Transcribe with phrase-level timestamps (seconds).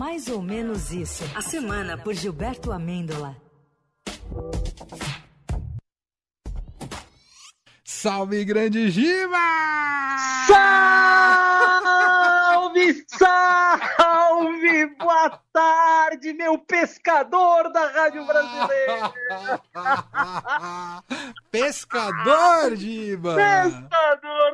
[0.00, 1.22] Mais ou menos isso.
[1.34, 3.36] A semana por Gilberto Amêndola.
[7.84, 9.36] Salve, grande Giba!
[12.46, 14.86] Salve, salve!
[14.98, 19.12] Boa tarde, meu pescador da Rádio Brasileira!
[21.52, 23.36] pescador, Giba!
[23.36, 24.09] Pescador,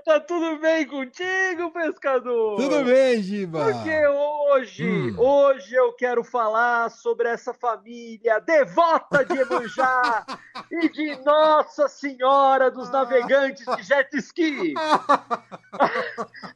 [0.07, 2.57] tá tudo bem contigo, pescador?
[2.57, 3.65] Tudo bem, Giba?
[3.65, 5.19] Porque hoje, hum.
[5.19, 10.25] hoje eu quero falar sobre essa família devota de Emanjá
[10.71, 14.75] e de Nossa Senhora dos Navegantes de Jet Ski.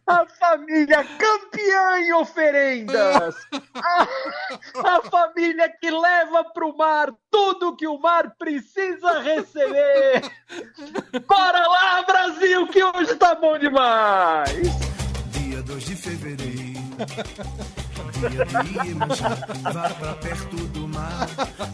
[0.07, 3.37] A família campeã em oferendas.
[3.75, 10.23] A, a família que leva para o mar tudo que o mar precisa receber.
[11.27, 14.69] Bora lá, Brasil, que hoje tá bom demais.
[15.33, 16.81] Dia 2 de fevereiro.
[18.21, 19.37] Dia de Iemanjá,
[19.73, 21.29] vá pra perto do mar.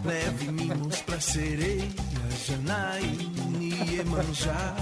[0.04, 1.90] Leve mimos pra sereia,
[2.46, 4.76] Janaíne e Iemanjá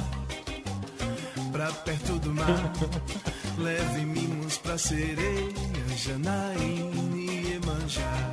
[1.51, 2.73] pra perto do mar.
[3.59, 5.55] Leve mimos pra sereia,
[5.97, 8.31] Janaíne e Emanjá.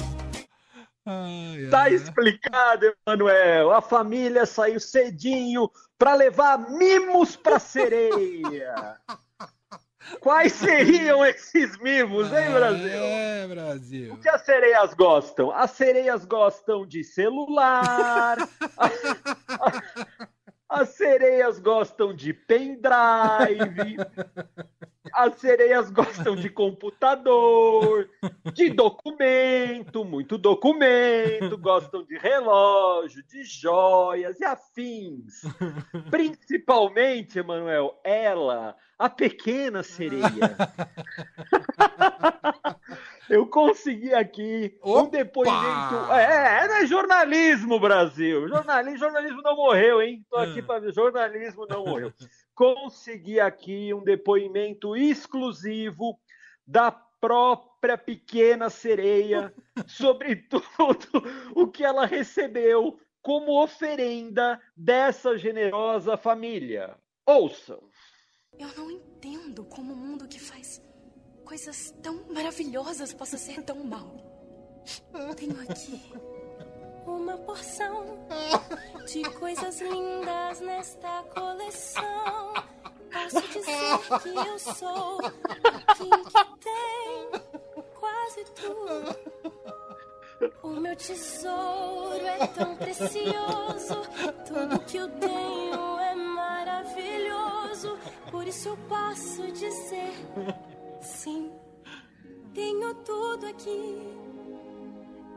[1.72, 3.72] Tá explicado, Emanuel.
[3.72, 8.98] A família saiu cedinho para levar mimos para sereia.
[10.20, 12.92] Quais seriam esses mimos, hein, Brasil?
[12.92, 14.14] É, Brasil.
[14.14, 15.52] O que as sereias gostam?
[15.52, 18.38] As sereias gostam de celular.
[20.72, 23.98] As sereias gostam de pendrive.
[25.14, 28.10] As sereias gostam de computador,
[28.54, 35.42] de documento, muito documento, gostam de relógio, de joias e afins.
[36.10, 40.22] Principalmente, Emanuel, ela, a pequena sereia.
[43.32, 45.04] Eu consegui aqui Opa!
[45.04, 46.12] um depoimento.
[46.12, 48.46] É, é, é jornalismo, Brasil.
[48.50, 50.26] Jornalismo, jornalismo não morreu, hein?
[50.30, 50.94] Tô aqui para ver.
[50.94, 52.12] Jornalismo não morreu.
[52.54, 56.20] Consegui aqui um depoimento exclusivo
[56.68, 59.54] da própria pequena sereia
[59.88, 61.24] sobre tudo
[61.56, 66.98] o que ela recebeu como oferenda dessa generosa família.
[67.26, 67.82] Ouçam.
[68.60, 70.82] Eu não entendo como o mundo que faz
[71.46, 74.16] coisas tão maravilhosas possa ser tão mal.
[75.36, 76.02] Tenho aqui
[77.06, 78.28] uma porção
[79.06, 82.54] de coisas lindas nesta coleção.
[83.12, 85.20] Posso dizer que eu sou
[85.98, 87.30] quem que tem
[88.00, 89.32] quase tudo.
[90.64, 94.02] O meu tesouro é tão precioso,
[94.48, 98.00] tudo que eu tenho é maravilhoso.
[98.32, 100.14] Por isso eu posso dizer
[101.24, 101.52] Sim,
[102.52, 104.02] tenho tudo aqui.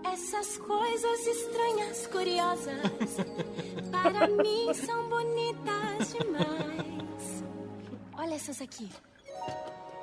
[0.02, 3.18] Essas coisas estranhas, curiosas,
[3.90, 7.44] para mim são bonitas demais.
[8.16, 8.88] Olha essas aqui,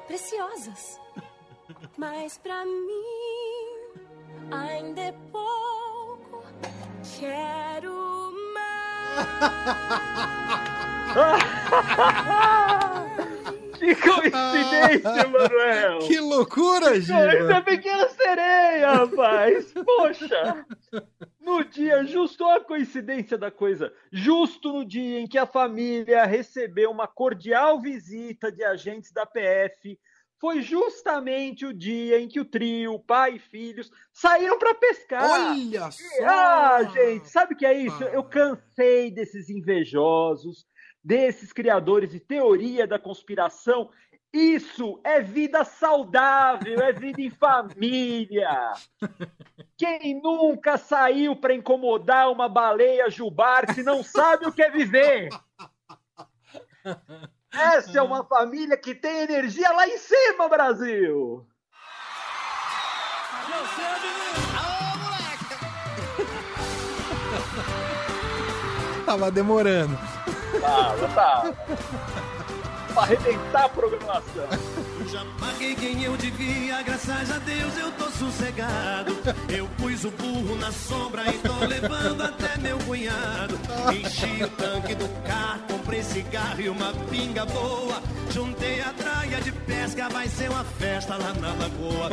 [0.05, 0.99] preciosas.
[1.97, 3.03] Mas para mim
[4.51, 6.43] ainda é pouco.
[7.19, 8.31] Quero
[13.17, 13.30] mais.
[13.81, 15.99] Que coincidência, Manuel!
[15.99, 16.95] Que loucura!
[16.95, 19.73] Isso é pequena sereia, rapaz!
[19.73, 20.65] Poxa!
[21.39, 26.91] No dia, justo a coincidência da coisa, justo no dia em que a família recebeu
[26.91, 29.99] uma cordial visita de agentes da PF,
[30.41, 35.29] foi justamente o dia em que o trio, pai e filhos, saíram para pescar.
[35.29, 36.25] Olha só!
[36.25, 38.03] Ah, gente, sabe o que é isso?
[38.05, 40.65] Eu cansei desses invejosos,
[41.03, 43.91] desses criadores de teoria da conspiração.
[44.33, 48.71] Isso é vida saudável, é vida em família.
[49.77, 55.29] Quem nunca saiu para incomodar uma baleia jubar se não sabe o que é viver?
[57.53, 61.45] Essa é uma família que tem energia lá em cima, Brasil.
[69.05, 69.97] Tava demorando.
[70.61, 71.53] Tava, tava.
[72.93, 74.47] pra arrebentar a programação.
[75.11, 79.17] Já paguei quem eu devia, graças a Deus eu tô sossegado.
[79.49, 83.59] Eu pus o burro na sombra e tô levando até meu cunhado.
[83.93, 88.01] Enchi o tanque do carro, comprei cigarro e uma pinga boa.
[88.29, 92.09] Juntei a traia de pesca, vai ser uma festa lá na lagoa.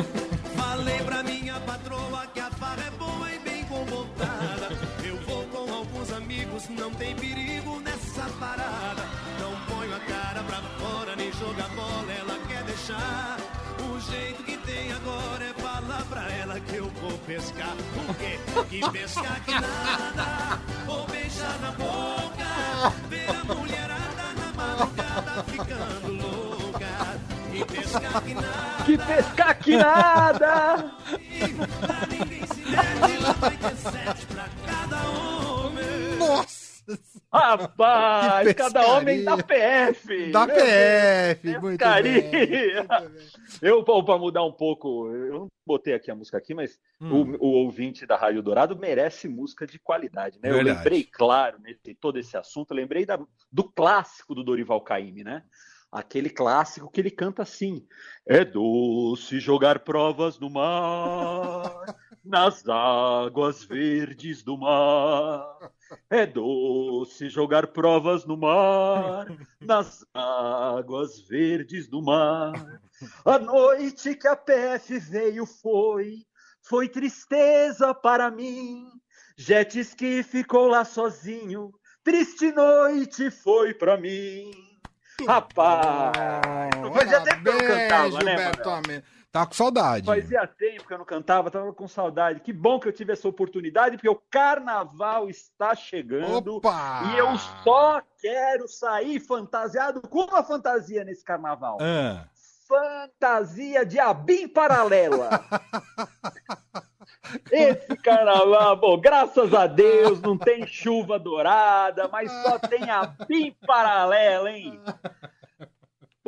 [0.56, 4.70] Falei pra minha patroa que a farra é boa e bem convoltada.
[5.04, 9.04] Eu vou com alguns amigos, não tem perigo nessa parada.
[9.38, 13.36] Não ponho a cara pra fora, nem joga bola, ela quer deixar.
[13.80, 17.76] O jeito que tem agora é falar pra ela que eu vou pescar.
[17.94, 18.38] Por quê?
[18.70, 22.37] Que pescar que nada, vou beijar na boca,
[23.08, 26.88] ver a mulherada na madrugada ficando louca.
[27.66, 30.92] Pescar que nada, Que pescar que nada!
[31.80, 34.17] pra ninguém se mete, lá vai ter sete
[37.30, 40.32] Rapaz, cada homem da PF!
[40.32, 42.22] Da PF, Deus, muito pescaria.
[42.22, 42.74] bem.
[42.76, 43.26] muito bem.
[43.60, 47.36] Eu, para mudar um pouco, eu não botei aqui a música aqui, mas Hum.
[47.38, 50.48] o, o ouvinte da Rádio Dourado merece música de qualidade, né?
[50.50, 50.78] Eu Verdade.
[50.78, 53.20] lembrei, claro, nesse todo esse assunto, eu lembrei da-
[53.52, 55.42] do clássico do Dorival Caymmi, né?
[55.92, 57.86] Aquele clássico que ele canta assim:
[58.26, 61.84] É doce jogar provas no mar,
[62.24, 65.56] nas águas verdes do mar.
[66.10, 69.26] É doce jogar provas no mar,
[69.60, 72.80] nas águas verdes do mar.
[73.24, 76.26] A noite que a PF veio foi,
[76.62, 78.86] foi tristeza para mim.
[79.36, 81.70] Jet ski ficou lá sozinho,
[82.02, 84.50] triste noite foi para mim.
[85.26, 88.82] Rapaz, não cantava, né, Gilberto Manuel?
[88.84, 89.02] Ameno.
[89.38, 90.04] Tá com saudade.
[90.04, 92.40] Fazia tempo que eu não cantava, tava com saudade.
[92.40, 96.56] Que bom que eu tive essa oportunidade, porque o carnaval está chegando.
[96.56, 97.02] Opa!
[97.04, 101.78] E eu só quero sair fantasiado com uma fantasia nesse carnaval.
[101.80, 102.24] Ah,
[102.66, 105.30] Fantasia de Abim Paralela.
[107.52, 114.50] Esse carnaval, bom, graças a Deus, não tem chuva dourada, mas só tem Abim Paralela,
[114.50, 114.80] hein?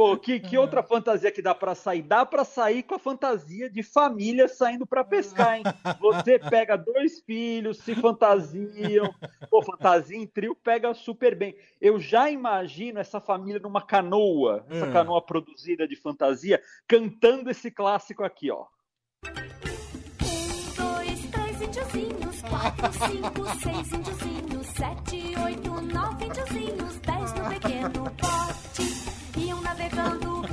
[0.00, 2.00] Pô, que, que outra fantasia que dá pra sair?
[2.00, 5.64] Dá pra sair com a fantasia de família saindo pra pescar, hein?
[6.00, 9.14] Você pega dois filhos, se fantasiam.
[9.50, 11.54] Pô, fantasia em trio pega super bem.
[11.78, 14.90] Eu já imagino essa família numa canoa, essa Hum.
[14.90, 18.64] canoa produzida de fantasia, cantando esse clássico aqui, ó.
[19.26, 28.04] Um, dois, três índiozinhos, quatro, cinco, seis índiozinhos, sete, oito, nove índiozinhos, dez no pequeno
[28.04, 28.69] bote.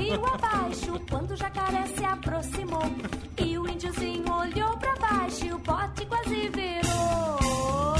[0.07, 2.89] Rio abaixo quando o jacaré se aproximou.
[3.37, 7.96] E o índiozinho olhou pra baixo e o bote quase virou.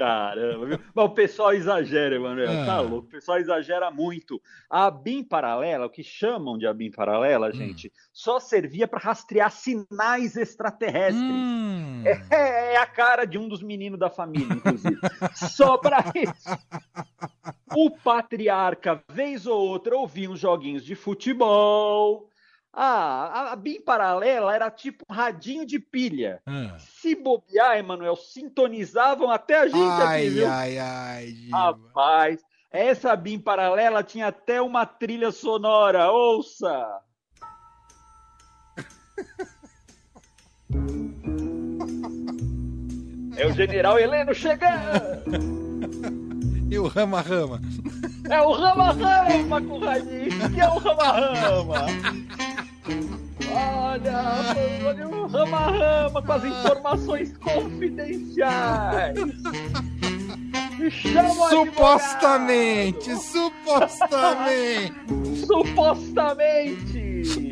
[0.00, 0.80] Caramba, viu?
[0.94, 2.62] Mas o pessoal exagera, Emanuel.
[2.62, 2.64] Ah.
[2.64, 3.06] Tá louco.
[3.06, 4.40] O pessoal exagera muito.
[4.70, 10.38] A ABIM paralela, o que chamam de ABIM paralela, gente, só servia para rastrear sinais
[10.38, 11.22] extraterrestres.
[11.22, 12.02] hum.
[12.30, 14.98] É, é a cara de um dos meninos da família, inclusive.
[15.36, 16.48] Só para isso.
[17.76, 22.26] O patriarca, vez ou outra, ouvia uns joguinhos de futebol.
[22.72, 26.40] Ah, a BIM paralela era tipo um radinho de pilha.
[26.46, 26.76] Ah.
[26.78, 30.48] Se bobear, Emanuel, sintonizavam até a gente aqui, Ai, viu?
[30.48, 31.56] ai, ai, Giba.
[31.58, 32.40] Rapaz,
[32.70, 36.10] essa BIM paralela tinha até uma trilha sonora.
[36.12, 37.00] Ouça!
[43.36, 44.70] É o general Heleno chegando!
[46.70, 47.60] E o Rama Rama?
[48.28, 50.34] É o Rama Rama com raiz!
[50.54, 51.86] Que é o Rama Rama!
[53.52, 54.54] Olha,
[54.86, 59.18] olha o Rama Rama com as informações confidenciais!
[60.78, 64.94] Me chama o Supostamente, supostamente.
[65.46, 67.50] Supostamente!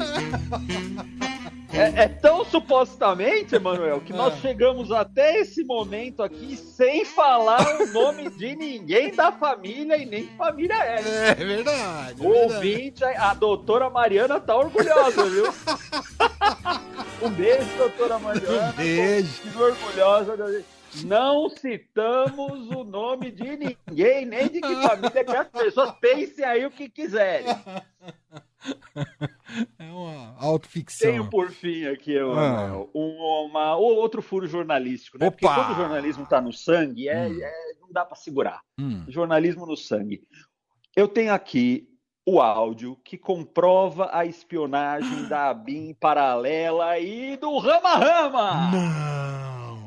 [1.79, 4.37] É, é tão supostamente, Emanuel, que nós Ah.
[4.41, 10.27] chegamos até esse momento aqui sem falar o nome de ninguém da família e nem
[10.37, 11.31] família é.
[11.31, 12.23] É verdade.
[12.23, 12.55] é O verdade.
[12.55, 15.45] ouvinte, a doutora Mariana tá orgulhosa, viu?
[17.23, 18.71] um beijo, doutora Mariana.
[18.71, 19.53] Um beijo.
[19.53, 20.67] Tô orgulhosa da gente.
[21.05, 26.65] Não citamos o nome de ninguém, nem de que família que as pessoas pensem aí
[26.65, 27.47] o que quiserem.
[29.79, 31.11] É uma autoficção.
[31.11, 32.83] Tenho por fim aqui Ah.
[32.95, 35.31] um, uma, ou outro furo jornalístico, né?
[35.31, 35.55] Porque Opa!
[35.55, 37.39] quando o jornalismo tá no sangue, é, Hum.
[37.43, 38.61] é- não dá para segurar.
[38.79, 39.05] Hum.
[39.09, 40.21] Jornalismo no sangue.
[40.95, 41.89] Eu tenho aqui
[42.27, 48.71] o áudio que comprova a espionagem da ABIN paralela e do Rama Rama.
[48.71, 49.79] Não.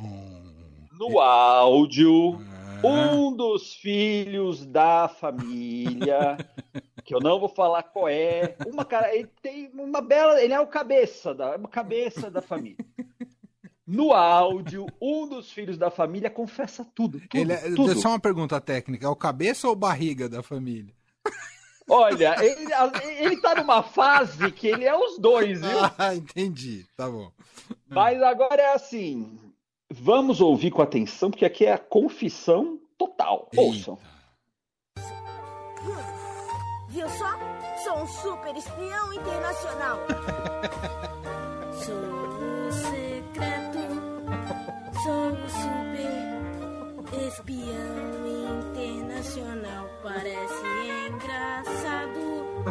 [0.98, 2.40] No áudio,
[2.84, 2.88] Ah.
[2.88, 6.38] um dos filhos da família,
[7.12, 10.60] que eu não vou falar qual é, uma cara, ele tem uma bela, ele é
[10.62, 12.86] o cabeça da, uma cabeça da família.
[13.86, 18.00] No áudio, um dos filhos da família confessa tudo, tudo, Ele é, tudo.
[18.00, 20.94] Só uma pergunta técnica: é o cabeça ou barriga da família?
[21.90, 22.72] Olha, ele,
[23.20, 25.80] ele tá numa fase que ele é os dois, viu?
[25.98, 26.86] Ah, entendi.
[26.96, 27.30] Tá bom.
[27.90, 29.38] Mas agora é assim,
[29.90, 33.50] vamos ouvir com atenção, porque aqui é a confissão total.
[33.58, 34.00] Ouçam
[37.92, 40.00] sou um super espião internacional.
[41.84, 43.80] sou o secreto,
[45.04, 46.14] sou o super
[47.28, 49.90] espião internacional.
[50.02, 50.68] Parece
[51.10, 52.64] engraçado,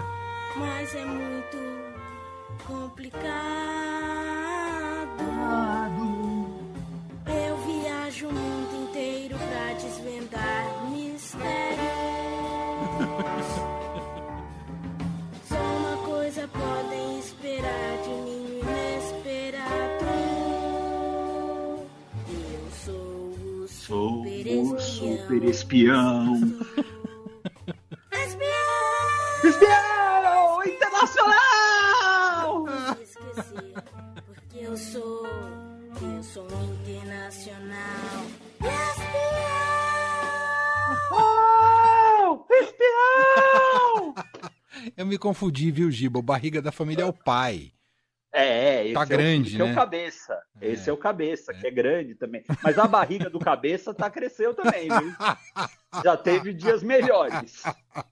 [0.56, 1.58] mas é muito
[2.66, 3.20] complicado.
[7.26, 10.69] Eu viajo o mundo inteiro pra desvendar
[25.30, 26.34] super espião.
[28.10, 29.44] Espião!
[29.44, 32.66] Espião internacional!
[33.00, 33.75] esquecer,
[34.26, 38.26] porque eu sou, eu sou um internacional.
[41.12, 44.14] Oh, espião!
[44.96, 46.18] Eu me confundi, viu, Giba?
[46.18, 47.72] O barriga da família é o pai.
[48.32, 49.72] É, esse Tá é o- grande, é né?
[49.72, 50.40] o cabeça.
[50.60, 52.44] Esse é o cabeça, que é grande também.
[52.62, 55.12] Mas a barriga do cabeça tá cresceu também, viu?
[56.04, 57.62] Já teve dias melhores.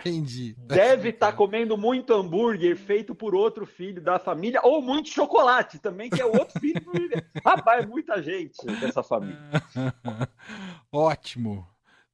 [0.00, 0.56] Entendi.
[0.58, 6.10] Deve estar comendo muito hambúrguer feito por outro filho da família, ou muito chocolate também,
[6.10, 6.80] que é outro filho.
[6.80, 6.90] do-
[7.46, 9.38] Rapaz, é muita gente dessa família.
[10.92, 11.66] Ótimo.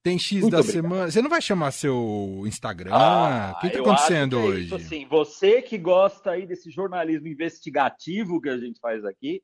[0.07, 0.83] Tem X Muito da obrigado.
[0.83, 1.11] semana.
[1.11, 2.93] Você não vai chamar seu Instagram?
[2.95, 4.65] Ah, o que tá eu acontecendo acho que é hoje?
[4.67, 9.43] isso, assim, você que gosta aí desse jornalismo investigativo que a gente faz aqui,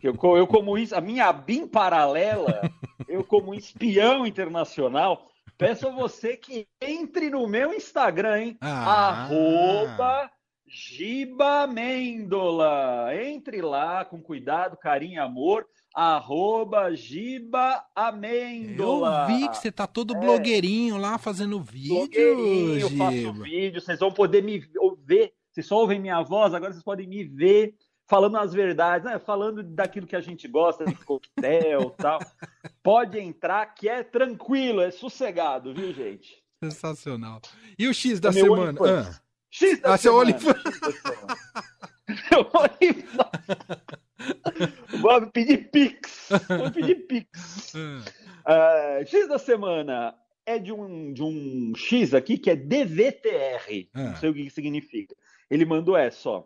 [0.00, 2.58] que eu, eu como isso, a minha BIM paralela,
[3.06, 8.56] eu como espião internacional, peço a você que entre no meu Instagram, hein?
[8.62, 9.24] Ah.
[9.26, 10.30] Arroba
[10.68, 13.08] Giba Mendola.
[13.14, 15.66] Entre lá com cuidado, carinho e amor.
[15.94, 19.26] Arroba Giba Eu Amêndola.
[19.26, 22.34] vi que você tá todo blogueirinho lá fazendo vídeo, É.
[22.34, 24.62] blogueirinho, eu faço vídeo, vocês vão poder me
[25.04, 25.32] ver.
[25.50, 27.74] Vocês só ouvem minha voz, agora vocês podem me ver
[28.06, 29.18] falando as verdades, né?
[29.18, 32.18] falando daquilo que a gente gosta, de coquetel e tal.
[32.82, 36.42] Pode entrar, que é tranquilo, é sossegado, viu, gente?
[36.62, 37.40] Sensacional.
[37.78, 38.78] E o X da É semana?
[38.80, 40.38] Ah, X da Ah, seu semana.
[42.30, 43.30] Meu OnlyFans.
[45.00, 46.28] Vou pedir Pix.
[46.48, 47.72] Vou pedir Pix.
[48.44, 50.14] Ah, X da semana
[50.46, 53.90] é de um, de um X aqui que é DVTR.
[53.94, 54.02] Ah.
[54.10, 55.14] Não sei o que que significa.
[55.50, 56.44] Ele mandou essa, ó.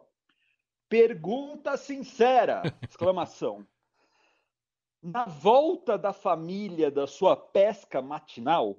[0.88, 2.62] Pergunta sincera!
[2.88, 3.66] Exclamação.
[5.02, 8.78] Na volta da família da sua pesca matinal,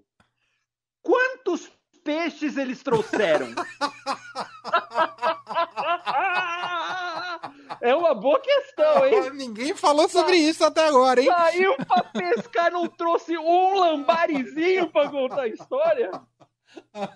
[1.02, 1.70] quantos
[2.04, 3.54] peixes eles trouxeram?
[7.82, 9.32] é uma boa questão, hein?
[9.34, 11.28] Ninguém falou sobre isso até agora, hein?
[11.28, 16.12] Saiu pra pescar, não trouxe um lambarizinho pra contar a história?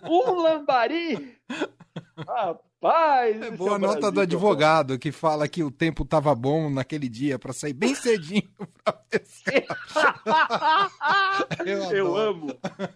[0.03, 1.37] Um lambari?
[2.25, 3.41] Rapaz!
[3.41, 7.09] É boa o nota Brasil do advogado que fala que o tempo tava bom naquele
[7.09, 8.49] dia pra sair bem cedinho
[8.83, 9.63] pra pescar.
[11.65, 12.47] Eu Eu, amo,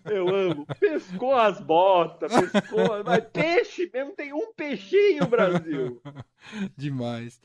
[0.05, 0.65] eu amo.
[0.79, 3.03] Pescou as botas, pescou.
[3.03, 6.01] Mas peixe mesmo tem um peixinho, Brasil.
[6.77, 7.39] Demais.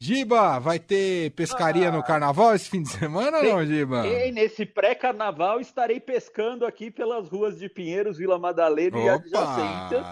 [0.00, 4.06] Giba, vai ter pescaria no carnaval esse fim de semana ou não, Giba?
[4.06, 10.06] E nesse pré-carnaval estarei pescando aqui pelas ruas de Pinheiros, Vila Madalena e adjacências.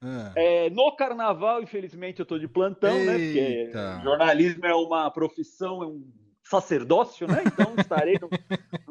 [0.00, 3.18] Ah, É, no carnaval, infelizmente, eu tô de plantão, né?
[3.18, 4.00] Porque Eita.
[4.04, 6.04] jornalismo é uma profissão, é um
[6.44, 7.42] sacerdócio, né?
[7.44, 8.30] Então estarei no,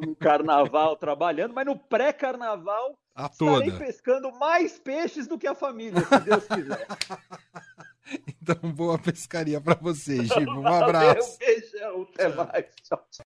[0.03, 2.97] no carnaval trabalhando, mas no pré-carnaval
[3.31, 6.87] estarei pescando mais peixes do que a família, se Deus quiser.
[8.41, 10.53] Então, boa pescaria pra você, Giba.
[10.53, 11.33] Um abraço.
[11.33, 12.65] Um beijão, até mais.
[12.81, 13.25] Tchau, tchau.